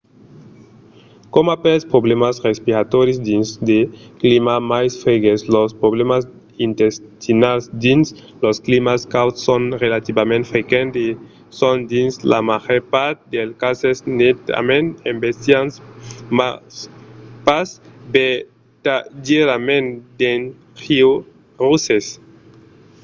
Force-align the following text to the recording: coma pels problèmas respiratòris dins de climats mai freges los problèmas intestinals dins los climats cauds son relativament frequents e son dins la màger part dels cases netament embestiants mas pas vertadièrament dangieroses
coma 1.33 1.55
pels 1.63 1.83
problèmas 1.93 2.35
respiratòris 2.49 3.17
dins 3.29 3.47
de 3.69 3.79
climats 4.21 4.65
mai 4.73 4.85
freges 5.01 5.39
los 5.55 5.71
problèmas 5.81 6.23
intestinals 6.67 7.63
dins 7.85 8.07
los 8.43 8.57
climats 8.67 9.03
cauds 9.15 9.39
son 9.47 9.61
relativament 9.85 10.43
frequents 10.51 10.95
e 11.05 11.07
son 11.59 11.77
dins 11.93 12.13
la 12.31 12.39
màger 12.49 12.81
part 12.93 13.17
dels 13.33 13.53
cases 13.63 13.97
netament 14.21 14.87
embestiants 15.11 15.73
mas 16.37 16.59
pas 17.45 17.67
vertadièrament 18.15 19.87
dangieroses 20.21 22.05